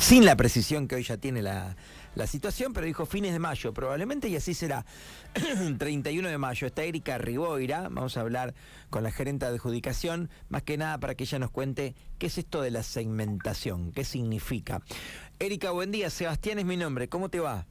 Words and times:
sin 0.00 0.24
la 0.24 0.36
precisión 0.36 0.86
que 0.86 0.96
hoy 0.96 1.02
ya 1.02 1.16
tiene 1.16 1.42
la, 1.42 1.76
la 2.14 2.26
situación, 2.26 2.72
pero 2.72 2.86
dijo 2.86 3.06
fines 3.06 3.32
de 3.32 3.38
mayo 3.38 3.72
probablemente 3.72 4.28
y 4.28 4.36
así 4.36 4.54
será. 4.54 4.84
31 5.78 6.28
de 6.28 6.38
mayo 6.38 6.66
está 6.66 6.82
Erika 6.82 7.16
Riboira, 7.18 7.82
vamos 7.82 8.16
a 8.16 8.20
hablar 8.20 8.54
con 8.90 9.02
la 9.02 9.10
gerente 9.10 9.46
de 9.46 9.52
adjudicación, 9.52 10.30
más 10.48 10.62
que 10.62 10.76
nada 10.76 10.98
para 10.98 11.14
que 11.14 11.24
ella 11.24 11.38
nos 11.38 11.50
cuente 11.50 11.94
qué 12.18 12.26
es 12.26 12.38
esto 12.38 12.60
de 12.60 12.70
la 12.70 12.82
segmentación, 12.82 13.92
qué 13.92 14.04
significa. 14.04 14.82
Erika, 15.38 15.70
buen 15.70 15.90
día, 15.90 16.10
Sebastián 16.10 16.58
es 16.58 16.64
mi 16.64 16.76
nombre, 16.76 17.08
¿cómo 17.08 17.28
te 17.28 17.40
va? 17.40 17.66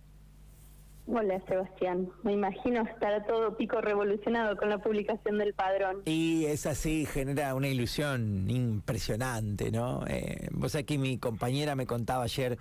Hola 1.10 1.42
Sebastián, 1.48 2.10
me 2.24 2.34
imagino 2.34 2.84
estará 2.84 3.26
todo 3.26 3.56
pico 3.56 3.80
revolucionado 3.80 4.58
con 4.58 4.70
la 4.70 4.80
publicación 4.80 5.38
del 5.38 5.54
padrón. 5.54 6.02
Y 6.06 6.44
es 6.46 6.66
así, 6.66 7.06
genera 7.06 7.56
una 7.56 7.70
ilusión 7.70 8.50
impresionante, 8.50 9.72
¿no? 9.72 10.06
Eh, 10.08 10.50
vos 10.52 10.76
aquí 10.76 10.98
mi 10.98 11.18
compañera 11.18 11.76
me 11.76 11.86
contaba 11.86 12.26
ayer 12.26 12.58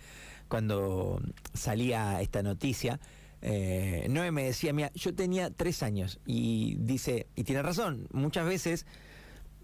cuando 0.46 1.20
salía 1.54 2.20
esta 2.20 2.44
noticia, 2.44 3.00
eh, 3.42 4.06
Noé 4.08 4.30
me 4.30 4.44
decía, 4.44 4.72
mira, 4.72 4.92
yo 4.94 5.12
tenía 5.12 5.50
tres 5.50 5.82
años 5.82 6.20
y 6.24 6.76
dice, 6.78 7.26
y 7.34 7.42
tiene 7.42 7.62
razón, 7.62 8.06
muchas 8.12 8.46
veces 8.46 8.86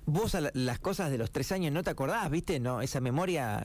vos 0.07 0.37
las 0.55 0.79
cosas 0.81 1.12
de 1.12 1.19
los 1.19 1.31
tres 1.31 1.53
años 1.53 1.73
no 1.73 1.85
te 1.85 1.91
acordás, 1.91 2.29
¿viste? 2.31 2.59
No, 2.59 2.83
esa 2.83 3.01
memoria 3.01 3.65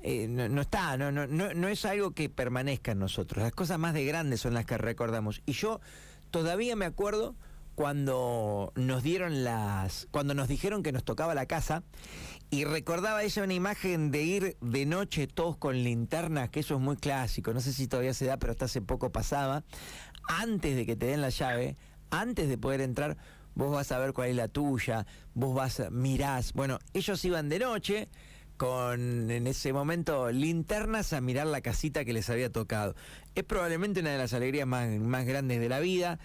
eh, 0.00 0.28
no, 0.28 0.60
está, 0.60 0.96
no, 0.96 1.10
no, 1.10 1.26
no, 1.26 1.68
es 1.68 1.84
algo 1.84 2.12
que 2.12 2.28
permanezca 2.28 2.92
en 2.92 3.00
nosotros. 3.00 3.42
Las 3.42 3.52
cosas 3.52 3.78
más 3.78 3.94
de 3.94 4.04
grandes 4.04 4.40
son 4.40 4.54
las 4.54 4.64
que 4.64 4.78
recordamos. 4.78 5.42
Y 5.44 5.52
yo 5.52 5.80
todavía 6.30 6.76
me 6.76 6.84
acuerdo 6.84 7.34
cuando 7.74 8.72
nos 8.74 9.02
dieron 9.02 9.44
las, 9.44 10.08
cuando 10.10 10.34
nos 10.34 10.48
dijeron 10.48 10.82
que 10.82 10.92
nos 10.92 11.04
tocaba 11.04 11.34
la 11.34 11.46
casa 11.46 11.84
y 12.50 12.64
recordaba 12.64 13.22
ella 13.22 13.44
una 13.44 13.54
imagen 13.54 14.10
de 14.10 14.22
ir 14.22 14.56
de 14.60 14.86
noche 14.86 15.28
todos 15.28 15.56
con 15.56 15.82
linternas, 15.84 16.50
que 16.50 16.60
eso 16.60 16.74
es 16.74 16.80
muy 16.80 16.96
clásico, 16.96 17.52
no 17.52 17.60
sé 17.60 17.72
si 17.72 17.86
todavía 17.86 18.14
se 18.14 18.24
da, 18.24 18.36
pero 18.36 18.50
hasta 18.50 18.64
hace 18.64 18.82
poco 18.82 19.12
pasaba, 19.12 19.62
antes 20.28 20.74
de 20.74 20.86
que 20.86 20.96
te 20.96 21.06
den 21.06 21.20
la 21.20 21.28
llave, 21.28 21.76
antes 22.10 22.48
de 22.48 22.58
poder 22.58 22.80
entrar, 22.80 23.16
vos 23.54 23.72
vas 23.72 23.92
a 23.92 23.98
ver 23.98 24.12
cuál 24.12 24.30
es 24.30 24.36
la 24.36 24.48
tuya, 24.48 25.06
vos 25.34 25.54
vas, 25.54 25.82
mirás, 25.90 26.52
bueno, 26.54 26.78
ellos 26.94 27.24
iban 27.24 27.48
de 27.48 27.60
noche, 27.60 28.08
con 28.58 29.30
en 29.30 29.46
ese 29.46 29.72
momento 29.72 30.30
linternas 30.30 31.14
a 31.14 31.20
mirar 31.22 31.46
la 31.46 31.62
casita 31.62 32.04
que 32.04 32.12
les 32.12 32.28
había 32.28 32.52
tocado. 32.52 32.94
Es 33.34 33.44
probablemente 33.44 34.00
una 34.00 34.10
de 34.10 34.18
las 34.18 34.34
alegrías 34.34 34.66
más, 34.66 35.24
grandes 35.24 35.60
de 35.60 35.68
la 35.68 35.80
vida. 35.80 36.18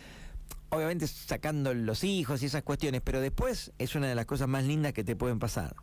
Obviamente 0.69 1.07
sacando 1.07 1.73
los 1.73 2.03
hijos 2.03 2.41
y 2.41 2.47
esas 2.47 2.63
cuestiones, 2.63 3.01
pero 3.01 3.21
después 3.21 3.71
es 3.77 3.95
una 3.95 4.07
de 4.07 4.15
las 4.15 4.25
cosas 4.25 4.47
más 4.47 4.65
lindas 4.65 4.93
que 4.93 5.03
te 5.03 5.15
pueden 5.15 5.39
pasar. 5.39 5.75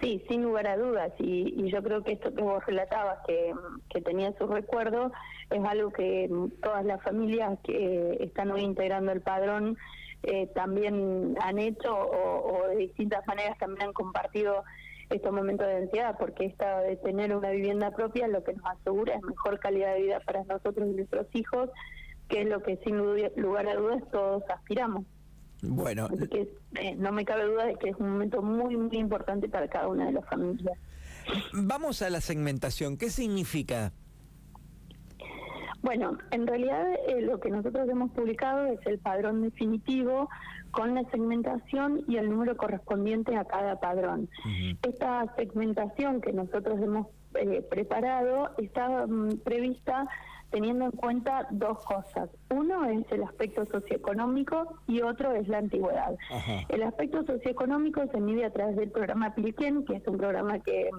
Sí, 0.00 0.20
sin 0.28 0.42
lugar 0.42 0.66
a 0.66 0.76
dudas, 0.76 1.12
y, 1.20 1.70
yo 1.70 1.80
creo 1.80 2.02
que 2.02 2.14
esto 2.14 2.34
que 2.34 2.42
vos 2.42 2.66
relatabas, 2.66 3.18
que, 3.24 3.54
que 3.88 4.00
tenía 4.00 4.36
su 4.36 4.48
recuerdo, 4.48 5.12
es 5.48 5.64
algo 5.64 5.92
que 5.92 6.28
todas 6.60 6.84
las 6.84 7.00
familias 7.04 7.56
que 7.62 8.18
están 8.18 8.50
hoy 8.50 8.62
integrando 8.62 9.12
el 9.12 9.20
padrón 9.20 9.78
eh, 10.22 10.48
también 10.54 11.36
han 11.40 11.58
hecho 11.58 11.94
o, 11.94 12.68
de 12.68 12.76
distintas 12.76 13.26
maneras 13.26 13.58
también 13.58 13.88
han 13.88 13.92
compartido 13.92 14.62
estos 15.10 15.32
momentos 15.32 15.66
de 15.66 15.76
ansiedad, 15.76 16.16
porque 16.18 16.46
esta 16.46 16.80
de 16.80 16.96
tener 16.96 17.34
una 17.36 17.50
vivienda 17.50 17.90
propia 17.90 18.28
lo 18.28 18.42
que 18.42 18.54
nos 18.54 18.64
asegura 18.66 19.14
es 19.14 19.22
mejor 19.22 19.58
calidad 19.58 19.94
de 19.94 20.02
vida 20.02 20.20
para 20.20 20.44
nosotros 20.44 20.88
y 20.88 20.94
nuestros 20.94 21.26
hijos, 21.34 21.70
que 22.28 22.42
es 22.42 22.48
lo 22.48 22.62
que 22.62 22.78
sin 22.78 22.96
lugar 22.96 23.68
a 23.68 23.74
dudas 23.74 24.02
todos 24.10 24.42
aspiramos. 24.48 25.04
Bueno, 25.62 26.08
eh, 26.74 26.94
no 26.96 27.12
me 27.12 27.24
cabe 27.24 27.44
duda 27.44 27.66
de 27.66 27.76
que 27.76 27.90
es 27.90 27.96
un 27.96 28.10
momento 28.10 28.42
muy, 28.42 28.76
muy 28.76 28.96
importante 28.96 29.48
para 29.48 29.68
cada 29.68 29.88
una 29.88 30.06
de 30.06 30.12
las 30.12 30.24
familias. 30.26 30.78
Vamos 31.52 32.02
a 32.02 32.10
la 32.10 32.20
segmentación. 32.20 32.96
¿Qué 32.96 33.10
significa? 33.10 33.92
Bueno, 35.82 36.16
en 36.30 36.46
realidad 36.46 36.86
eh, 37.08 37.22
lo 37.22 37.40
que 37.40 37.50
nosotros 37.50 37.88
hemos 37.88 38.12
publicado 38.12 38.66
es 38.66 38.78
el 38.86 38.98
padrón 38.98 39.42
definitivo 39.42 40.28
con 40.70 40.94
la 40.94 41.02
segmentación 41.10 42.04
y 42.06 42.16
el 42.16 42.30
número 42.30 42.56
correspondiente 42.56 43.36
a 43.36 43.44
cada 43.44 43.80
padrón. 43.80 44.28
Esta 44.82 45.26
segmentación 45.36 46.20
que 46.20 46.32
nosotros 46.32 46.80
hemos 46.80 47.08
eh, 47.34 47.66
preparado 47.68 48.50
está 48.58 49.06
mm, 49.06 49.38
prevista 49.44 50.08
teniendo 50.50 50.84
en 50.84 50.90
cuenta 50.92 51.48
dos 51.50 51.84
cosas. 51.84 52.30
Uno 52.50 52.84
es 52.84 53.10
el 53.10 53.24
aspecto 53.24 53.64
socioeconómico 53.66 54.78
y 54.86 55.00
otro 55.00 55.32
es 55.32 55.48
la 55.48 55.58
antigüedad. 55.58 56.14
El 56.68 56.82
aspecto 56.82 57.24
socioeconómico 57.24 58.06
se 58.12 58.20
mide 58.20 58.44
a 58.44 58.52
través 58.52 58.76
del 58.76 58.90
programa 58.90 59.34
Pilquén, 59.34 59.84
que 59.84 59.96
es 59.96 60.06
un 60.06 60.18
programa 60.18 60.60
que 60.60 60.90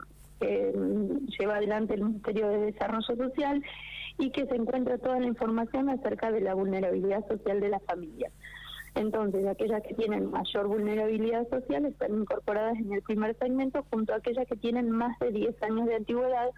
mm, 0.75 1.27
lleva 1.39 1.55
adelante 1.55 1.93
el 1.93 2.01
Ministerio 2.01 2.49
de 2.49 2.71
Desarrollo 2.71 3.01
Social 3.01 3.63
y 4.17 4.31
que 4.31 4.45
se 4.45 4.55
encuentra 4.55 4.97
toda 4.97 5.19
la 5.19 5.27
información 5.27 5.89
acerca 5.89 6.31
de 6.31 6.41
la 6.41 6.53
vulnerabilidad 6.53 7.27
social 7.27 7.59
de 7.59 7.69
las 7.69 7.83
familias. 7.83 8.31
Entonces, 8.95 9.45
aquellas 9.47 9.81
que 9.81 9.95
tienen 9.95 10.29
mayor 10.29 10.67
vulnerabilidad 10.67 11.49
social 11.49 11.85
están 11.85 12.13
incorporadas 12.13 12.77
en 12.77 12.93
el 12.93 13.01
primer 13.01 13.35
segmento 13.37 13.85
junto 13.91 14.13
a 14.13 14.17
aquellas 14.17 14.47
que 14.47 14.55
tienen 14.55 14.91
más 14.91 15.17
de 15.19 15.31
10 15.31 15.63
años 15.63 15.87
de 15.87 15.95
antigüedad 15.95 16.49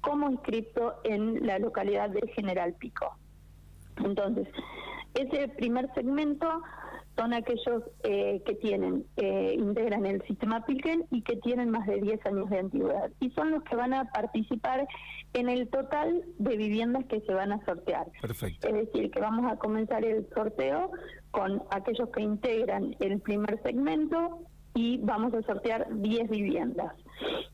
como 0.00 0.30
inscrito 0.30 0.94
en 1.04 1.46
la 1.46 1.58
localidad 1.58 2.10
de 2.10 2.26
General 2.28 2.74
Pico. 2.74 3.16
Entonces, 4.04 4.48
ese 5.14 5.48
primer 5.48 5.92
segmento 5.94 6.62
son 7.18 7.34
aquellos 7.34 7.82
eh, 8.04 8.40
que 8.46 8.54
tienen, 8.54 9.04
eh, 9.16 9.56
integran 9.58 10.06
el 10.06 10.22
sistema 10.22 10.64
Pilken 10.64 11.04
y 11.10 11.22
que 11.22 11.36
tienen 11.36 11.70
más 11.70 11.86
de 11.86 12.00
10 12.00 12.24
años 12.26 12.48
de 12.48 12.60
antigüedad. 12.60 13.10
Y 13.18 13.30
son 13.30 13.50
los 13.50 13.64
que 13.64 13.74
van 13.74 13.92
a 13.92 14.04
participar 14.12 14.86
en 15.32 15.48
el 15.48 15.68
total 15.68 16.24
de 16.38 16.56
viviendas 16.56 17.04
que 17.06 17.20
se 17.22 17.34
van 17.34 17.50
a 17.50 17.64
sortear. 17.64 18.06
Perfecto. 18.22 18.68
Es 18.68 18.74
decir, 18.74 19.10
que 19.10 19.20
vamos 19.20 19.50
a 19.50 19.56
comenzar 19.56 20.04
el 20.04 20.28
sorteo 20.32 20.92
con 21.32 21.60
aquellos 21.70 22.08
que 22.10 22.22
integran 22.22 22.94
el 23.00 23.20
primer 23.20 23.60
segmento 23.62 24.38
y 24.74 24.98
vamos 24.98 25.34
a 25.34 25.42
sortear 25.42 25.88
10 25.90 26.30
viviendas. 26.30 26.94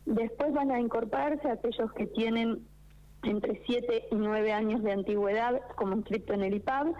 Después 0.05 0.53
van 0.53 0.73
a 0.73 0.79
incorporarse 0.79 1.49
aquellos 1.49 1.91
que 1.95 2.07
tienen 2.09 2.67
entre 3.23 3.63
7 3.67 4.09
y 4.11 4.15
9 4.15 4.53
años 4.53 4.83
de 4.83 4.93
antigüedad 4.93 5.59
como 5.77 5.97
inscrito 5.97 6.35
en 6.35 6.43
el 6.43 6.55
IPAB 6.57 6.93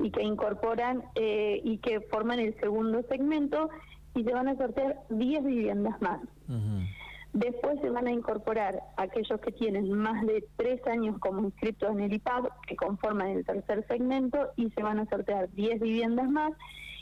y 0.00 0.10
que 0.10 0.22
incorporan 0.22 1.04
eh, 1.14 1.60
y 1.64 1.78
que 1.78 2.00
forman 2.00 2.40
el 2.40 2.58
segundo 2.60 3.02
segmento 3.08 3.70
y 4.14 4.24
se 4.24 4.32
van 4.32 4.48
a 4.48 4.56
sortear 4.56 5.00
10 5.10 5.44
viviendas 5.44 6.00
más. 6.00 6.20
Después 7.32 7.80
se 7.80 7.90
van 7.90 8.06
a 8.06 8.12
incorporar 8.12 8.80
aquellos 8.96 9.40
que 9.40 9.50
tienen 9.50 9.92
más 9.92 10.24
de 10.24 10.44
3 10.56 10.86
años 10.86 11.18
como 11.18 11.40
inscritos 11.40 11.90
en 11.90 12.00
el 12.00 12.12
IPAB, 12.12 12.48
que 12.64 12.76
conforman 12.76 13.28
el 13.28 13.44
tercer 13.44 13.84
segmento, 13.88 14.52
y 14.54 14.70
se 14.70 14.82
van 14.84 15.00
a 15.00 15.06
sortear 15.06 15.50
10 15.50 15.80
viviendas 15.80 16.30
más. 16.30 16.52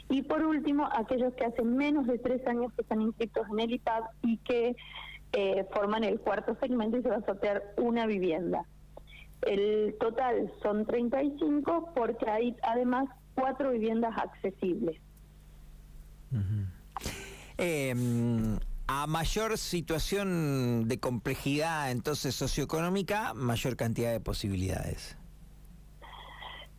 Y 0.09 0.23
por 0.23 0.43
último, 0.43 0.89
aquellos 0.97 1.35
que 1.35 1.45
hacen 1.45 1.77
menos 1.77 2.07
de 2.07 2.19
3 2.19 2.47
años 2.47 2.73
que 2.73 2.81
están 2.81 3.03
inscritos 3.03 3.47
en 3.51 3.61
el 3.61 3.73
IPAB 3.73 4.05
y 4.23 4.39
que 4.39 4.75
eh, 5.35 5.67
forman 5.75 6.05
el 6.05 6.19
cuarto 6.19 6.57
segmento 6.61 6.97
y 6.97 7.03
se 7.03 7.11
va 7.11 7.17
a 7.17 7.27
sortear 7.27 7.63
una 7.77 8.07
vivienda. 8.07 8.65
El 9.43 9.97
total 9.99 10.53
son 10.63 10.87
35 10.87 11.93
porque 11.95 12.31
hay 12.31 12.57
además 12.63 13.09
cuatro 13.35 13.71
viviendas 13.71 14.17
accesibles. 14.17 15.01
Em, 17.59 18.59
a 18.87 19.07
mayor 19.07 19.59
situación 19.59 20.89
de 20.89 20.99
complejidad 20.99 21.91
entonces 21.91 22.35
socioeconómica, 22.35 23.35
mayor 23.35 23.77
cantidad 23.77 24.13
de 24.13 24.21
posibilidades. 24.21 25.17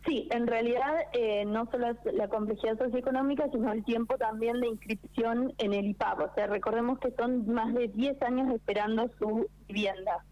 Sí, 0.06 0.28
en 0.32 0.46
realidad 0.46 0.94
eh, 1.14 1.46
no 1.46 1.66
solo 1.70 1.96
la 2.12 2.28
complejidad 2.28 2.76
socioeconómica, 2.76 3.48
sino 3.50 3.72
el 3.72 3.82
tiempo 3.84 4.18
también 4.18 4.60
de 4.60 4.68
inscripción 4.68 5.54
en 5.56 5.72
el 5.72 5.86
IPAP. 5.86 6.20
O 6.20 6.34
sea, 6.34 6.46
recordemos 6.46 6.98
que 6.98 7.10
son 7.18 7.50
más 7.50 7.72
de 7.72 7.88
10 7.88 8.20
años 8.20 8.54
esperando 8.54 9.10
su 9.18 9.48
vivienda. 9.66 10.24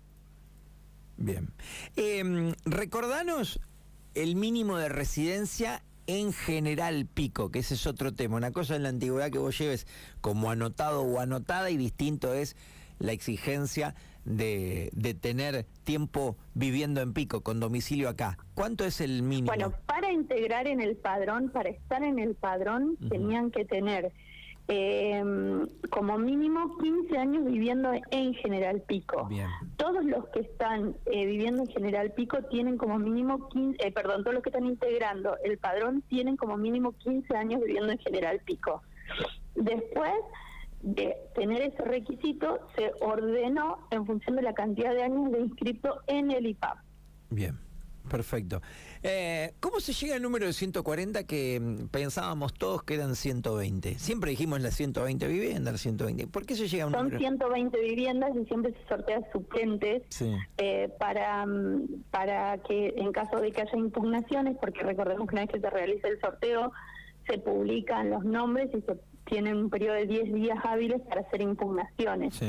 Bien. 1.23 1.49
Eh, 1.95 2.53
recordanos 2.65 3.61
el 4.15 4.35
mínimo 4.35 4.77
de 4.77 4.89
residencia 4.89 5.83
en 6.09 6.33
general 6.33 7.07
pico, 7.07 7.53
que 7.53 7.61
ese 7.61 7.75
es 7.75 7.87
otro 7.87 8.13
tema. 8.13 8.37
Una 8.37 8.51
cosa 8.51 8.75
en 8.75 8.83
la 8.83 8.89
antigüedad 8.89 9.31
que 9.31 9.39
vos 9.39 9.57
lleves 9.57 9.87
como 10.21 10.51
anotado 10.51 11.03
o 11.03 11.21
anotada 11.21 11.71
y 11.71 11.77
distinto 11.77 12.35
es 12.35 12.57
la 12.99 13.13
exigencia 13.13 13.95
de, 14.25 14.91
de 14.95 15.15
tener 15.15 15.65
tiempo 15.85 16.37
viviendo 16.55 17.01
en 17.01 17.13
pico, 17.13 17.43
con 17.43 17.61
domicilio 17.61 18.09
acá. 18.09 18.37
¿Cuánto 18.55 18.85
es 18.85 19.01
el 19.01 19.23
mínimo? 19.23 19.47
Bueno, 19.47 19.73
para 19.87 20.11
integrar 20.11 20.67
en 20.67 20.81
el 20.81 20.97
padrón, 20.97 21.51
para 21.51 21.69
estar 21.69 22.03
en 22.03 22.19
el 22.19 22.35
padrón, 22.35 22.97
tenían 23.09 23.53
que 23.53 23.65
tener 23.65 24.13
eh, 24.69 25.23
como 25.91 26.19
mínimo 26.19 26.79
15 26.79 27.19
años 27.19 27.45
viviendo 27.45 27.93
en 28.11 28.35
General 28.35 28.81
Pico. 28.83 29.29
Todos 29.77 30.05
los 30.05 30.29
que 30.29 30.41
están 30.41 30.97
eh, 31.07 31.27
viviendo 31.27 31.63
en 31.63 31.69
General 31.69 32.13
Pico 32.13 32.43
tienen 32.45 32.77
como 32.77 32.99
mínimo 32.99 33.49
15, 33.49 33.87
eh, 33.87 33.93
perdón, 33.93 34.23
todos 34.23 34.35
los 34.35 34.43
que 34.43 34.51
están 34.51 34.67
integrando 34.67 35.37
el 35.45 35.59
padrón 35.59 36.03
tienen 36.09 36.37
como 36.37 36.57
mínimo 36.57 36.93
15 36.93 37.37
años 37.37 37.61
viviendo 37.65 37.93
en 37.93 37.99
General 37.99 38.41
Pico. 38.45 38.83
Después 39.55 40.15
de 40.81 41.17
tener 41.35 41.63
ese 41.63 41.83
requisito, 41.83 42.61
se 42.77 42.93
ordenó 43.01 43.87
en 43.91 44.07
función 44.07 44.37
de 44.37 44.43
la 44.43 44.55
cantidad 44.55 44.95
de 44.95 45.03
años 45.03 45.31
de 45.31 45.41
inscrito 45.41 46.01
en 46.07 46.31
el 46.31 46.47
IPAP. 46.47 46.79
Bien. 47.31 47.59
Perfecto. 48.13 48.61
Eh, 49.03 49.55
¿Cómo 49.59 49.81
se 49.81 49.95
llega 49.95 50.17
al 50.17 50.23
número 50.23 50.45
de 50.45 50.53
140 50.53 51.25
que 51.25 51.59
mm, 51.59 51.89
pensábamos 51.89 52.53
todos 52.53 52.83
que 52.83 52.95
eran 52.95 53.17
120? 53.17 53.99
Siempre 53.99 54.33
dijimos 54.33 54.61
las 54.61 54.75
120 54.75 55.27
viviendas, 55.29 55.81
120. 55.81 56.27
¿Por 56.27 56.45
qué 56.45 56.55
se 56.55 56.69
llega 56.69 56.85
a 56.85 56.87
un 56.89 56.93
Son 56.93 57.05
número? 57.05 57.19
120 57.19 57.81
viviendas 57.81 58.37
y 58.37 58.45
siempre 58.45 58.75
se 58.75 58.87
sortean 58.87 59.25
suplentes 59.33 60.03
eh, 60.59 60.91
para, 60.99 61.47
mm, 61.47 62.03
para 62.11 62.59
que 62.59 62.93
en 62.99 63.13
caso 63.13 63.41
de 63.41 63.51
que 63.51 63.63
haya 63.63 63.79
impugnaciones, 63.79 64.59
porque 64.61 64.83
recordemos 64.83 65.27
que 65.27 65.35
una 65.35 65.47
vez 65.47 65.51
que 65.55 65.61
se 65.61 65.71
realiza 65.71 66.09
el 66.09 66.21
sorteo, 66.21 66.71
se 67.27 67.39
publican 67.39 68.11
los 68.11 68.25
nombres 68.25 68.69
y 68.75 68.83
se 68.83 68.95
tienen 69.25 69.57
un 69.57 69.71
periodo 69.71 69.95
de 69.95 70.07
10 70.07 70.33
días 70.35 70.59
hábiles 70.65 71.01
para 71.03 71.23
hacer 71.23 71.41
impugnaciones. 71.41 72.41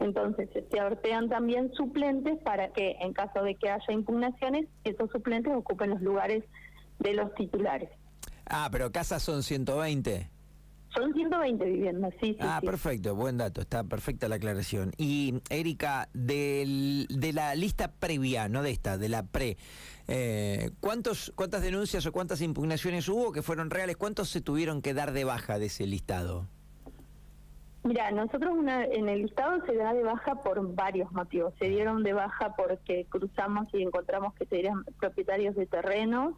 Entonces, 0.00 0.48
se 0.52 0.64
sortean 0.70 1.28
también 1.28 1.72
suplentes 1.74 2.38
para 2.44 2.72
que, 2.72 2.96
en 3.00 3.12
caso 3.12 3.42
de 3.42 3.54
que 3.56 3.70
haya 3.70 3.92
impugnaciones, 3.92 4.66
esos 4.84 5.10
suplentes 5.10 5.52
ocupen 5.54 5.90
los 5.90 6.00
lugares 6.00 6.44
de 6.98 7.14
los 7.14 7.34
titulares. 7.34 7.90
Ah, 8.46 8.68
pero 8.70 8.92
casas 8.92 9.22
son 9.22 9.42
120. 9.42 10.30
Son 10.94 11.12
120 11.12 11.64
viviendas, 11.64 12.14
sí, 12.20 12.32
sí. 12.32 12.38
Ah, 12.40 12.60
perfecto, 12.64 13.14
buen 13.14 13.36
dato, 13.36 13.60
está 13.60 13.84
perfecta 13.84 14.26
la 14.28 14.36
aclaración. 14.36 14.92
Y 14.96 15.42
Erika, 15.50 16.08
del, 16.14 17.06
de 17.10 17.32
la 17.32 17.54
lista 17.54 17.92
previa, 17.92 18.48
no 18.48 18.62
de 18.62 18.70
esta, 18.70 18.96
de 18.96 19.08
la 19.10 19.24
pre, 19.24 19.58
eh, 20.08 20.70
¿cuántos, 20.80 21.32
¿cuántas 21.36 21.62
denuncias 21.62 22.06
o 22.06 22.12
cuántas 22.12 22.40
impugnaciones 22.40 23.08
hubo 23.08 23.32
que 23.32 23.42
fueron 23.42 23.68
reales? 23.68 23.98
¿Cuántos 23.98 24.30
se 24.30 24.40
tuvieron 24.40 24.80
que 24.80 24.94
dar 24.94 25.12
de 25.12 25.24
baja 25.24 25.58
de 25.58 25.66
ese 25.66 25.86
listado? 25.86 26.46
Mira, 27.84 28.10
nosotros 28.10 28.56
en 28.58 29.08
el 29.08 29.22
listado 29.22 29.64
se 29.66 29.76
da 29.76 29.92
de 29.92 30.02
baja 30.02 30.42
por 30.42 30.74
varios 30.74 31.12
motivos. 31.12 31.54
Se 31.58 31.68
dieron 31.68 32.02
de 32.02 32.12
baja 32.12 32.54
porque 32.56 33.06
cruzamos 33.08 33.68
y 33.72 33.82
encontramos 33.82 34.34
que 34.34 34.46
serían 34.46 34.84
propietarios 34.98 35.54
de 35.54 35.66
terrenos. 35.66 36.34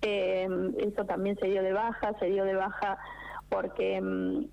Eh, 0.00 0.48
eso 0.78 1.04
también 1.04 1.36
se 1.38 1.46
dio 1.46 1.62
de 1.62 1.72
baja, 1.72 2.18
se 2.18 2.26
dio 2.26 2.44
de 2.44 2.54
baja 2.54 2.98
porque 3.52 4.00
mm, 4.00 4.46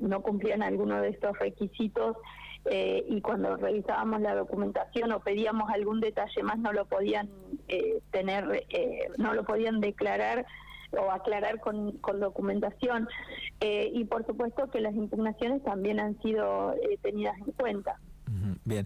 no, 0.00 0.22
cumplían 0.22 0.62
alguno 0.62 1.00
de 1.00 1.08
estos 1.08 1.38
requisitos 1.38 2.18
eh, 2.66 3.02
y 3.08 3.22
cuando 3.22 3.56
revisábamos 3.56 4.20
la 4.20 4.34
documentación 4.34 5.10
o 5.12 5.20
pedíamos 5.20 5.70
algún 5.70 6.00
detalle 6.00 6.42
más 6.42 6.58
no 6.58 6.70
lo 6.72 6.84
podían 6.84 7.30
eh, 7.68 8.00
tener, 8.10 8.66
eh, 8.68 9.08
no 9.16 9.32
lo 9.32 9.44
podían 9.44 9.80
declarar 9.80 10.44
o 10.90 11.10
aclarar 11.10 11.60
con, 11.60 11.98
documentación 12.20 13.08
y 13.60 14.04
por 14.04 14.26
supuesto 14.26 14.70
que 14.70 14.80
las 14.80 14.94
impugnaciones 14.94 15.62
también 15.64 15.98
han 15.98 16.20
sido 16.20 16.74
tenidas 17.00 17.34
en 17.38 17.52
cuenta. 17.52 17.98
Bien. 18.64 18.84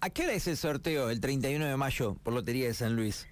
¿A 0.00 0.08
qué 0.08 0.22
hora 0.22 0.32
es 0.32 0.48
el 0.48 0.56
sorteo 0.56 1.10
el 1.10 1.20
31 1.20 1.66
de 1.66 1.76
mayo 1.76 2.16
por 2.22 2.32
Lotería 2.32 2.68
de 2.68 2.74
San 2.74 2.96
Luis? 2.96 3.28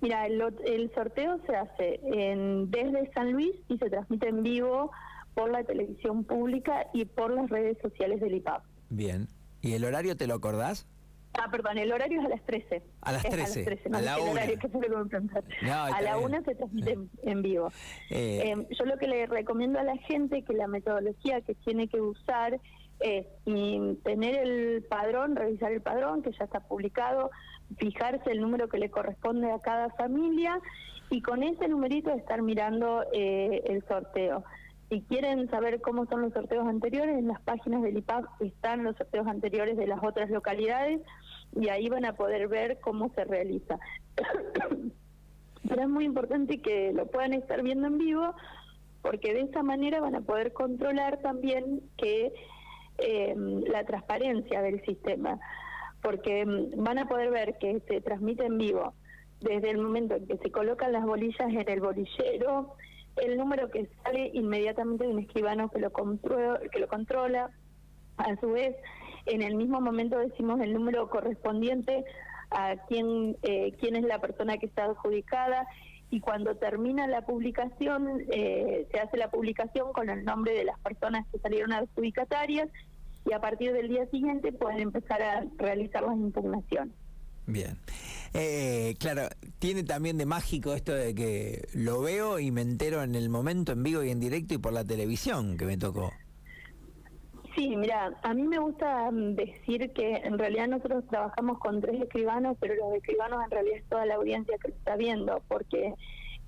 Mira, 0.00 0.26
el, 0.26 0.90
sorteo 0.94 1.40
se 1.46 1.56
hace 1.56 2.00
en, 2.04 2.70
desde 2.70 3.10
San 3.12 3.32
Luis 3.32 3.52
y 3.68 3.78
se 3.78 3.88
transmite 3.88 4.28
en 4.28 4.42
vivo 4.42 4.90
por 5.34 5.50
la 5.50 5.64
televisión 5.64 6.24
pública 6.24 6.86
y 6.92 7.04
por 7.04 7.30
las 7.32 7.48
redes 7.48 7.78
sociales 7.80 8.20
del 8.20 8.34
IPAP. 8.34 8.62
Bien. 8.90 9.28
¿Y 9.62 9.72
el 9.72 9.84
horario 9.84 10.16
te 10.16 10.26
lo 10.26 10.34
acordás? 10.34 10.86
Ah, 11.38 11.48
perdón, 11.50 11.78
el 11.78 11.92
horario 11.92 12.20
es 12.20 12.26
a 12.26 12.28
las 12.28 12.42
13. 12.44 12.82
A 13.02 13.12
las 13.12 13.22
13. 13.22 13.34
a, 13.34 13.38
las 13.38 13.52
13, 13.52 13.90
no 13.90 13.98
a 13.98 14.00
la 14.00 14.18
1. 14.18 14.40
a 15.70 16.02
la 16.02 16.18
1 16.18 16.42
se 16.44 16.54
transmite 16.54 16.98
en, 17.22 17.42
vivo. 17.42 17.70
Eh, 18.10 18.50
em, 18.50 18.66
yo 18.70 18.84
lo 18.84 18.96
que 18.96 19.06
le 19.06 19.26
recomiendo 19.26 19.78
a 19.78 19.82
la 19.82 19.96
gente 19.98 20.42
que 20.42 20.54
la 20.54 20.66
metodología 20.66 21.40
que 21.42 21.54
tiene 21.54 21.88
que 21.88 22.00
usar 22.00 22.58
es 23.00 23.26
tener 23.44 24.36
el 24.36 24.82
padrón, 24.88 25.36
revisar 25.36 25.72
el 25.72 25.82
padrón 25.82 26.22
que 26.22 26.32
ya 26.32 26.44
está 26.44 26.60
publicado, 26.60 27.30
fijarse 27.78 28.30
el 28.30 28.40
número 28.40 28.68
que 28.68 28.78
le 28.78 28.90
corresponde 28.90 29.50
a 29.50 29.58
cada 29.60 29.90
familia 29.90 30.60
y 31.10 31.22
con 31.22 31.42
ese 31.42 31.68
numerito 31.68 32.10
estar 32.10 32.42
mirando 32.42 33.04
eh, 33.12 33.62
el 33.66 33.84
sorteo. 33.86 34.44
Si 34.88 35.02
quieren 35.02 35.50
saber 35.50 35.80
cómo 35.80 36.06
son 36.06 36.22
los 36.22 36.32
sorteos 36.32 36.66
anteriores, 36.66 37.18
en 37.18 37.26
las 37.26 37.40
páginas 37.40 37.82
del 37.82 37.98
IPAP 37.98 38.24
están 38.40 38.84
los 38.84 38.96
sorteos 38.96 39.26
anteriores 39.26 39.76
de 39.76 39.86
las 39.86 40.02
otras 40.02 40.30
localidades 40.30 41.00
y 41.60 41.68
ahí 41.68 41.88
van 41.88 42.04
a 42.04 42.14
poder 42.14 42.46
ver 42.48 42.78
cómo 42.80 43.10
se 43.14 43.24
realiza. 43.24 43.78
Pero 45.68 45.82
es 45.82 45.88
muy 45.88 46.04
importante 46.04 46.60
que 46.60 46.92
lo 46.92 47.06
puedan 47.06 47.32
estar 47.32 47.62
viendo 47.62 47.88
en 47.88 47.98
vivo 47.98 48.34
porque 49.02 49.34
de 49.34 49.42
esa 49.42 49.62
manera 49.62 50.00
van 50.00 50.14
a 50.14 50.20
poder 50.20 50.52
controlar 50.52 51.18
también 51.18 51.82
que 51.96 52.32
eh, 52.98 53.34
la 53.68 53.84
transparencia 53.84 54.62
del 54.62 54.84
sistema 54.84 55.38
porque 56.06 56.46
mm, 56.46 56.84
van 56.84 56.98
a 57.00 57.08
poder 57.08 57.30
ver 57.32 57.58
que 57.58 57.80
se 57.88 58.00
transmite 58.00 58.46
en 58.46 58.58
vivo 58.58 58.94
desde 59.40 59.70
el 59.70 59.78
momento 59.78 60.14
en 60.14 60.26
que 60.28 60.38
se 60.38 60.52
colocan 60.52 60.92
las 60.92 61.04
bolillas 61.04 61.48
en 61.48 61.68
el 61.68 61.80
bolillero, 61.80 62.74
el 63.16 63.36
número 63.36 63.70
que 63.72 63.88
sale 64.04 64.30
inmediatamente 64.32 65.04
de 65.04 65.10
un 65.10 65.18
escribano 65.18 65.68
que 65.68 65.80
lo, 65.80 65.92
que 66.70 66.78
lo 66.78 66.86
controla, 66.86 67.50
a 68.18 68.36
su 68.36 68.52
vez, 68.52 68.76
en 69.26 69.42
el 69.42 69.56
mismo 69.56 69.80
momento 69.80 70.16
decimos 70.16 70.60
el 70.60 70.72
número 70.72 71.10
correspondiente 71.10 72.04
a 72.50 72.76
quién, 72.86 73.36
eh, 73.42 73.72
quién 73.80 73.96
es 73.96 74.04
la 74.04 74.20
persona 74.20 74.58
que 74.58 74.66
está 74.66 74.84
adjudicada 74.84 75.66
y 76.10 76.20
cuando 76.20 76.54
termina 76.54 77.08
la 77.08 77.26
publicación, 77.26 78.22
eh, 78.30 78.86
se 78.92 79.00
hace 79.00 79.16
la 79.16 79.28
publicación 79.28 79.92
con 79.92 80.08
el 80.08 80.24
nombre 80.24 80.52
de 80.52 80.64
las 80.64 80.78
personas 80.78 81.26
que 81.32 81.40
salieron 81.40 81.72
adjudicatarias 81.72 82.68
y 83.26 83.32
a 83.32 83.40
partir 83.40 83.72
del 83.72 83.88
día 83.88 84.06
siguiente 84.06 84.52
pueden 84.52 84.80
empezar 84.80 85.20
a 85.22 85.44
realizar 85.58 86.02
las 86.02 86.16
impugnaciones. 86.16 86.94
Bien. 87.46 87.78
Eh, 88.34 88.94
claro, 88.98 89.28
tiene 89.58 89.84
también 89.84 90.18
de 90.18 90.26
mágico 90.26 90.74
esto 90.74 90.92
de 90.92 91.14
que 91.14 91.68
lo 91.74 92.00
veo 92.00 92.38
y 92.38 92.50
me 92.50 92.62
entero 92.62 93.02
en 93.02 93.14
el 93.14 93.28
momento 93.28 93.72
en 93.72 93.82
vivo 93.82 94.02
y 94.02 94.10
en 94.10 94.20
directo 94.20 94.54
y 94.54 94.58
por 94.58 94.72
la 94.72 94.84
televisión 94.84 95.56
que 95.56 95.64
me 95.64 95.76
tocó. 95.76 96.12
Sí, 97.54 97.74
mira, 97.74 98.12
a 98.22 98.34
mí 98.34 98.42
me 98.42 98.58
gusta 98.58 99.10
mm, 99.10 99.34
decir 99.34 99.90
que 99.92 100.16
en 100.16 100.38
realidad 100.38 100.68
nosotros 100.68 101.04
trabajamos 101.08 101.58
con 101.58 101.80
tres 101.80 102.02
escribanos, 102.02 102.56
pero 102.60 102.74
los 102.74 102.94
escribanos 102.94 103.42
en 103.44 103.50
realidad 103.50 103.78
es 103.78 103.88
toda 103.88 104.06
la 104.06 104.16
audiencia 104.16 104.58
que 104.58 104.68
lo 104.68 104.74
está 104.74 104.96
viendo, 104.96 105.42
porque 105.48 105.94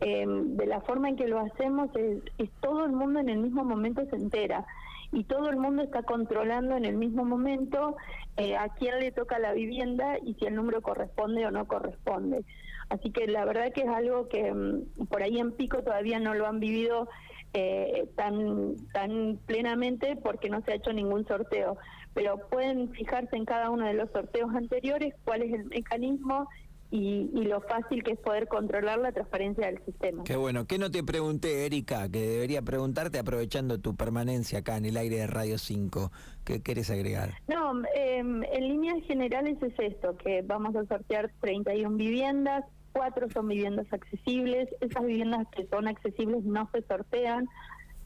em, 0.00 0.56
de 0.56 0.66
la 0.66 0.80
forma 0.82 1.08
en 1.08 1.16
que 1.16 1.26
lo 1.26 1.38
hacemos 1.38 1.88
es, 1.96 2.18
es 2.36 2.50
todo 2.60 2.84
el 2.84 2.92
mundo 2.92 3.20
en 3.20 3.30
el 3.30 3.38
mismo 3.38 3.64
momento 3.64 4.04
se 4.10 4.16
entera 4.16 4.66
y 5.12 5.24
todo 5.24 5.48
el 5.48 5.56
mundo 5.56 5.82
está 5.82 6.02
controlando 6.02 6.76
en 6.76 6.84
el 6.84 6.96
mismo 6.96 7.24
momento 7.24 7.96
eh, 8.36 8.56
a 8.56 8.68
quién 8.68 8.98
le 8.98 9.10
toca 9.10 9.38
la 9.38 9.52
vivienda 9.52 10.18
y 10.22 10.34
si 10.34 10.46
el 10.46 10.54
número 10.54 10.82
corresponde 10.82 11.46
o 11.46 11.50
no 11.50 11.66
corresponde. 11.66 12.44
Así 12.90 13.10
que 13.10 13.26
la 13.26 13.44
verdad 13.44 13.72
que 13.72 13.82
es 13.82 13.88
algo 13.88 14.28
que 14.28 14.52
mm, 14.52 15.06
por 15.06 15.22
ahí 15.22 15.38
en 15.38 15.52
Pico 15.52 15.82
todavía 15.82 16.18
no 16.20 16.34
lo 16.34 16.46
han 16.46 16.60
vivido 16.60 17.08
eh, 17.54 18.08
tan, 18.16 18.76
tan 18.92 19.38
plenamente 19.46 20.16
porque 20.16 20.50
no 20.50 20.60
se 20.62 20.72
ha 20.72 20.76
hecho 20.76 20.92
ningún 20.92 21.26
sorteo. 21.26 21.78
Pero 22.14 22.38
pueden 22.48 22.90
fijarse 22.90 23.36
en 23.36 23.44
cada 23.44 23.70
uno 23.70 23.86
de 23.86 23.94
los 23.94 24.10
sorteos 24.10 24.54
anteriores 24.54 25.14
cuál 25.24 25.42
es 25.42 25.52
el 25.54 25.64
mecanismo 25.66 26.48
y, 26.90 27.28
lo 27.44 27.60
fácil 27.62 28.02
que 28.02 28.12
es 28.12 28.18
poder 28.18 28.48
controlar 28.48 28.98
la 28.98 29.12
transparencia 29.12 29.66
del 29.66 29.84
sistema. 29.84 30.24
Qué 30.24 30.36
bueno. 30.36 30.66
¿Qué 30.66 30.78
no 30.78 30.90
te 30.90 31.02
pregunté, 31.02 31.66
Erika, 31.66 32.08
que 32.08 32.20
debería 32.20 32.62
preguntarte 32.62 33.18
aprovechando 33.18 33.78
tu 33.78 33.94
permanencia 33.94 34.60
acá 34.60 34.76
en 34.76 34.86
el 34.86 34.96
aire 34.96 35.16
de 35.16 35.26
Radio 35.26 35.58
5? 35.58 36.10
¿Qué 36.44 36.62
quieres 36.62 36.90
agregar? 36.90 37.34
No, 37.46 37.82
em, 37.94 38.42
en 38.42 38.68
líneas 38.68 39.04
generales 39.06 39.58
es 39.62 39.74
esto, 39.78 40.16
que 40.16 40.42
vamos 40.42 40.74
a 40.76 40.84
sortear 40.86 41.30
31 41.40 41.96
viviendas, 41.96 42.64
cuatro 42.92 43.28
son 43.30 43.48
viviendas 43.48 43.86
accesibles, 43.92 44.68
esas 44.80 45.04
viviendas 45.04 45.46
que 45.54 45.66
son 45.66 45.88
accesibles 45.88 46.42
no 46.44 46.68
se 46.72 46.82
sortean, 46.82 47.46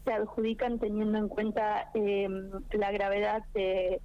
se 0.04 0.12
adjudican 0.12 0.80
teniendo 0.80 1.18
en 1.18 1.28
cuenta 1.28 1.90
em, 1.94 2.50
la 2.72 2.90
gravedad 2.90 3.44
de 3.54 4.00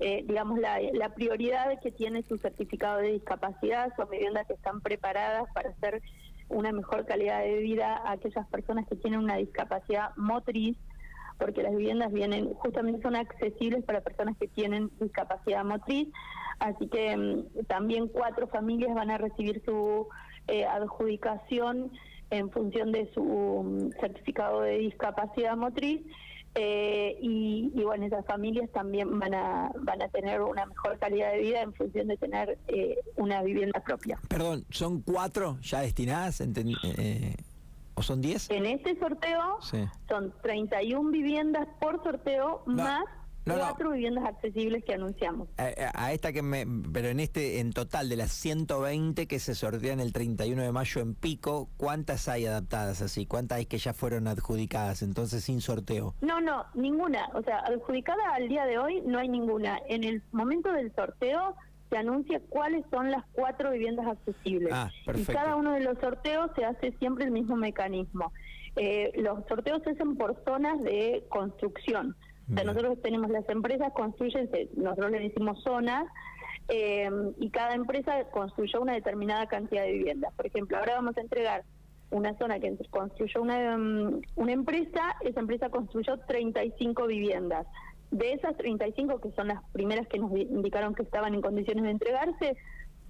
eh, 0.00 0.24
digamos, 0.26 0.58
la, 0.58 0.78
la, 0.92 1.08
prioridad 1.14 1.80
que 1.80 1.90
tiene 1.90 2.22
su 2.22 2.38
certificado 2.38 2.98
de 2.98 3.12
discapacidad, 3.12 3.92
son 3.96 4.08
viviendas 4.10 4.46
que 4.46 4.54
están 4.54 4.80
preparadas 4.80 5.44
para 5.52 5.70
hacer 5.70 6.02
una 6.48 6.72
mejor 6.72 7.04
calidad 7.04 7.40
de 7.40 7.58
vida 7.58 7.96
a 7.96 8.12
aquellas 8.12 8.46
personas 8.48 8.86
que 8.86 8.96
tienen 8.96 9.20
una 9.20 9.36
discapacidad 9.36 10.16
motriz, 10.16 10.76
porque 11.38 11.62
las 11.62 11.76
viviendas 11.76 12.12
vienen, 12.12 12.54
justamente 12.54 13.02
son 13.02 13.16
accesibles 13.16 13.84
para 13.84 14.00
personas 14.00 14.36
que 14.38 14.48
tienen 14.48 14.90
discapacidad 15.00 15.64
motriz, 15.64 16.08
así 16.58 16.88
que 16.88 17.16
mm, 17.16 17.64
también 17.66 18.08
cuatro 18.08 18.48
familias 18.48 18.94
van 18.94 19.10
a 19.10 19.18
recibir 19.18 19.62
su 19.64 20.08
eh, 20.48 20.64
adjudicación 20.64 21.92
en 22.30 22.50
función 22.50 22.92
de 22.92 23.10
su 23.14 23.22
mm, 23.22 24.00
certificado 24.00 24.62
de 24.62 24.78
discapacidad 24.78 25.56
motriz 25.56 26.02
eh, 26.54 27.16
y, 27.20 27.70
bueno, 27.82 28.06
esas 28.06 28.24
familias 28.26 28.70
también 28.72 29.18
van 29.18 29.34
a, 29.34 29.70
van 29.80 30.02
a 30.02 30.08
tener 30.08 30.40
una 30.40 30.66
mejor 30.66 30.98
calidad 30.98 31.32
de 31.32 31.38
vida 31.38 31.62
en 31.62 31.72
función 31.74 32.08
de 32.08 32.16
tener 32.16 32.58
eh, 32.68 32.98
una 33.16 33.42
vivienda 33.42 33.80
propia. 33.80 34.18
Perdón, 34.28 34.64
¿son 34.70 35.02
cuatro 35.02 35.58
ya 35.60 35.80
destinadas? 35.80 36.40
Eh, 36.40 37.34
¿O 37.94 38.02
son 38.02 38.20
10? 38.20 38.50
En 38.50 38.66
este 38.66 38.98
sorteo 38.98 39.58
son 40.08 40.32
31 40.42 41.10
viviendas 41.10 41.68
por 41.80 42.02
sorteo 42.02 42.62
más 42.66 43.04
cuatro 43.56 43.90
viviendas 43.92 44.24
accesibles 44.24 44.84
que 44.84 44.94
anunciamos. 44.94 45.48
A, 45.56 46.12
esta 46.12 46.32
que 46.32 46.42
me, 46.42 46.66
pero 46.92 47.08
en 47.08 47.20
este, 47.20 47.60
en 47.60 47.72
total 47.72 48.08
de 48.08 48.16
las 48.16 48.32
120 48.32 49.26
que 49.26 49.38
se 49.38 49.54
sortean 49.54 50.00
el 50.00 50.12
31 50.12 50.62
de 50.62 50.72
mayo 50.72 51.00
en 51.00 51.14
Pico, 51.14 51.68
¿cuántas 51.76 52.28
hay 52.28 52.46
adaptadas 52.46 53.02
así? 53.02 53.26
¿Cuántas 53.26 53.58
hay 53.58 53.66
que 53.66 53.78
ya 53.78 53.92
fueron 53.92 54.28
adjudicadas 54.28 55.02
entonces 55.02 55.44
sin 55.44 55.60
sorteo? 55.60 56.14
No, 56.20 56.40
no, 56.40 56.66
ninguna. 56.74 57.28
O 57.34 57.42
sea, 57.42 57.58
adjudicada 57.60 58.22
al 58.34 58.48
día 58.48 58.66
de 58.66 58.78
hoy 58.78 59.02
no 59.04 59.18
hay 59.18 59.28
ninguna. 59.28 59.78
En 59.88 60.04
el 60.04 60.22
momento 60.32 60.72
del 60.72 60.94
sorteo 60.94 61.54
se 61.90 61.96
anuncia 61.96 62.40
cuáles 62.48 62.84
son 62.90 63.10
las 63.10 63.24
cuatro 63.32 63.70
viviendas 63.70 64.06
accesibles. 64.06 64.72
Ah, 64.72 64.90
y 65.14 65.24
cada 65.24 65.56
uno 65.56 65.72
de 65.72 65.80
los 65.80 65.98
sorteos 65.98 66.50
se 66.54 66.64
hace 66.64 66.92
siempre 66.98 67.24
el 67.24 67.30
mismo 67.30 67.56
mecanismo. 67.56 68.32
Eh, 68.76 69.12
los 69.16 69.44
sorteos 69.48 69.82
se 69.82 69.90
hacen 69.90 70.16
por 70.16 70.36
zonas 70.44 70.80
de 70.82 71.24
construcción 71.28 72.14
nosotros 72.48 73.00
tenemos 73.02 73.30
las 73.30 73.48
empresas 73.48 73.92
construyen, 73.92 74.48
nosotros 74.76 75.10
le 75.10 75.20
decimos 75.20 75.62
zonas, 75.62 76.06
eh, 76.68 77.10
y 77.38 77.50
cada 77.50 77.74
empresa 77.74 78.24
construyó 78.30 78.82
una 78.82 78.94
determinada 78.94 79.46
cantidad 79.46 79.82
de 79.82 79.92
viviendas. 79.92 80.32
Por 80.34 80.46
ejemplo, 80.46 80.78
ahora 80.78 80.96
vamos 80.96 81.16
a 81.16 81.20
entregar 81.20 81.64
una 82.10 82.36
zona 82.38 82.58
que 82.58 82.76
construyó 82.90 83.42
una, 83.42 83.76
mm, 83.76 84.22
una 84.36 84.52
empresa, 84.52 85.16
esa 85.20 85.40
empresa 85.40 85.70
construyó 85.70 86.18
35 86.18 87.06
viviendas. 87.06 87.66
De 88.10 88.32
esas 88.32 88.56
35, 88.56 89.20
que 89.20 89.30
son 89.32 89.48
las 89.48 89.62
primeras 89.72 90.06
que 90.08 90.18
nos 90.18 90.32
indicaron 90.32 90.94
que 90.94 91.02
estaban 91.02 91.34
en 91.34 91.42
condiciones 91.42 91.84
de 91.84 91.90
entregarse, 91.90 92.56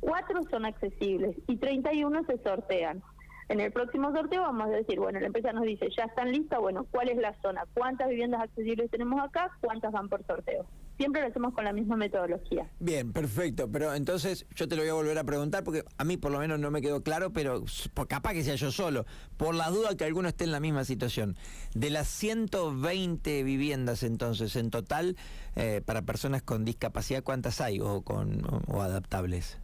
cuatro 0.00 0.42
son 0.50 0.64
accesibles 0.64 1.36
y 1.46 1.56
31 1.56 2.24
se 2.24 2.38
sortean. 2.38 3.02
En 3.48 3.60
el 3.60 3.72
próximo 3.72 4.12
sorteo 4.12 4.42
vamos 4.42 4.66
a 4.66 4.70
decir, 4.70 4.98
bueno, 4.98 5.20
la 5.20 5.26
empresa 5.26 5.52
nos 5.54 5.64
dice, 5.64 5.88
ya 5.96 6.04
están 6.04 6.30
listas, 6.30 6.60
bueno, 6.60 6.86
¿cuál 6.90 7.08
es 7.08 7.16
la 7.16 7.34
zona? 7.40 7.64
¿Cuántas 7.72 8.08
viviendas 8.08 8.42
accesibles 8.42 8.90
tenemos 8.90 9.18
acá? 9.22 9.50
¿Cuántas 9.62 9.90
van 9.90 10.10
por 10.10 10.22
sorteo? 10.26 10.66
Siempre 10.98 11.22
lo 11.22 11.28
hacemos 11.28 11.54
con 11.54 11.64
la 11.64 11.72
misma 11.72 11.96
metodología. 11.96 12.68
Bien, 12.78 13.10
perfecto. 13.12 13.70
Pero 13.70 13.94
entonces 13.94 14.46
yo 14.54 14.68
te 14.68 14.76
lo 14.76 14.82
voy 14.82 14.90
a 14.90 14.94
volver 14.94 15.16
a 15.16 15.24
preguntar 15.24 15.64
porque 15.64 15.82
a 15.96 16.04
mí 16.04 16.18
por 16.18 16.30
lo 16.30 16.40
menos 16.40 16.58
no 16.58 16.70
me 16.70 16.82
quedó 16.82 17.02
claro, 17.02 17.32
pero 17.32 17.64
capaz 18.06 18.32
que 18.34 18.42
sea 18.42 18.56
yo 18.56 18.70
solo. 18.70 19.06
Por 19.38 19.54
la 19.54 19.70
duda 19.70 19.96
que 19.96 20.04
alguno 20.04 20.28
esté 20.28 20.44
en 20.44 20.52
la 20.52 20.60
misma 20.60 20.84
situación. 20.84 21.36
De 21.74 21.88
las 21.88 22.08
120 22.08 23.44
viviendas 23.44 24.02
entonces 24.02 24.56
en 24.56 24.70
total 24.70 25.16
eh, 25.56 25.80
para 25.86 26.02
personas 26.02 26.42
con 26.42 26.64
discapacidad, 26.64 27.22
¿cuántas 27.22 27.60
hay 27.62 27.80
o, 27.80 28.02
con, 28.02 28.42
o 28.66 28.82
adaptables? 28.82 29.58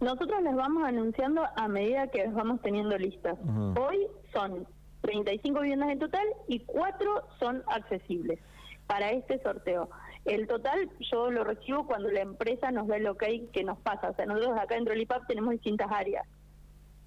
Nosotros 0.00 0.42
les 0.42 0.54
vamos 0.54 0.84
anunciando 0.84 1.42
a 1.56 1.68
medida 1.68 2.08
que 2.08 2.24
las 2.24 2.34
vamos 2.34 2.62
teniendo 2.62 2.96
listas. 2.96 3.38
Hoy 3.78 4.06
son 4.32 4.66
35 5.02 5.60
viviendas 5.60 5.90
en 5.90 5.98
total 5.98 6.26
y 6.48 6.60
4 6.60 7.22
son 7.38 7.62
accesibles 7.66 8.38
para 8.86 9.10
este 9.10 9.40
sorteo. 9.42 9.90
El 10.24 10.46
total 10.46 10.90
yo 11.10 11.30
lo 11.30 11.44
recibo 11.44 11.86
cuando 11.86 12.10
la 12.10 12.20
empresa 12.20 12.70
nos 12.70 12.88
da 12.88 12.96
el 12.96 13.06
ok 13.08 13.24
que 13.52 13.62
nos 13.62 13.78
pasa. 13.78 14.10
O 14.10 14.14
sea, 14.14 14.24
nosotros 14.24 14.58
acá 14.58 14.76
en 14.76 14.86
Trolipap 14.86 15.26
tenemos 15.26 15.50
distintas 15.50 15.88
áreas. 15.92 16.26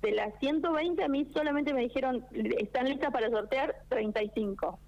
De 0.01 0.11
las 0.11 0.33
120 0.39 1.03
a 1.03 1.07
mí 1.07 1.27
solamente 1.33 1.73
me 1.73 1.81
dijeron, 1.81 2.25
están 2.59 2.85
listas 2.85 3.11
para 3.11 3.29
sortear 3.29 3.75
35 3.89 4.79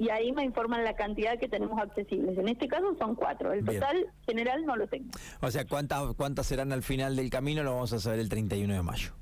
y 0.00 0.08
ahí 0.08 0.32
me 0.32 0.42
informan 0.42 0.82
la 0.82 0.94
cantidad 0.94 1.38
que 1.38 1.46
tenemos 1.46 1.78
accesibles. 1.78 2.38
En 2.38 2.48
este 2.48 2.66
caso 2.68 2.96
son 2.98 3.14
cuatro, 3.14 3.52
el 3.52 3.62
total 3.62 4.06
general 4.26 4.64
no 4.64 4.74
lo 4.74 4.86
tengo. 4.86 5.10
O 5.42 5.50
sea, 5.50 5.66
¿cuántas, 5.66 6.14
¿cuántas 6.14 6.46
serán 6.46 6.72
al 6.72 6.82
final 6.82 7.16
del 7.16 7.28
camino? 7.28 7.62
Lo 7.62 7.74
vamos 7.74 7.92
a 7.92 8.00
saber 8.00 8.18
el 8.18 8.30
31 8.30 8.72
de 8.72 8.82
mayo. 8.82 9.12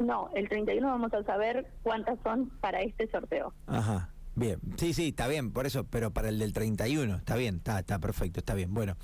No, 0.00 0.30
el 0.34 0.48
31 0.48 0.84
vamos 0.84 1.14
a 1.14 1.22
saber 1.22 1.70
cuántas 1.84 2.18
son 2.24 2.50
para 2.60 2.80
este 2.80 3.08
sorteo. 3.08 3.54
Ajá. 3.68 4.10
Bien, 4.34 4.58
sí, 4.76 4.94
sí, 4.94 5.08
está 5.08 5.28
bien, 5.28 5.52
por 5.52 5.66
eso, 5.66 5.84
pero 5.84 6.12
para 6.12 6.28
el 6.28 6.38
del 6.38 6.52
31, 6.52 7.16
está 7.16 7.36
bien, 7.36 7.56
está, 7.56 7.78
está 7.78 7.98
perfecto, 7.98 8.40
está 8.40 8.54
bien, 8.54 8.74
bueno. 8.74 8.96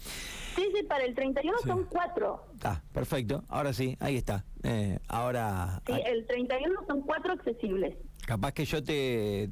Sí, 0.56 0.66
sí, 0.74 0.82
para 0.84 1.04
el 1.04 1.14
31 1.14 1.58
son 1.64 1.84
cuatro. 1.84 2.46
Está, 2.54 2.82
perfecto, 2.92 3.44
ahora 3.48 3.72
sí, 3.72 3.96
ahí 4.00 4.16
está. 4.16 4.44
Eh, 4.62 4.98
ahora... 5.08 5.82
Sí, 5.86 5.92
el 6.04 6.26
31 6.26 6.80
son 6.86 7.02
cuatro 7.02 7.32
accesibles. 7.32 7.96
Capaz 8.26 8.52
que 8.52 8.64
yo 8.64 8.82
te, 8.82 9.48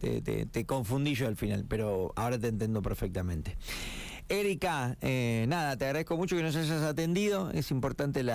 te, 0.51 0.67
confundí 0.67 1.15
yo 1.15 1.29
al 1.29 1.37
final, 1.37 1.65
pero 1.69 2.13
ahora 2.17 2.41
te 2.41 2.49
entiendo 2.49 2.83
perfectamente. 2.83 3.57
Erika, 4.29 4.97
eh, 5.01 5.45
nada, 5.49 5.77
te 5.77 5.85
agradezco 5.85 6.17
mucho 6.17 6.35
que 6.35 6.43
nos 6.43 6.57
hayas 6.57 6.83
atendido. 6.83 7.53
Es 7.53 7.71
importante 7.71 8.25
la 8.25 8.33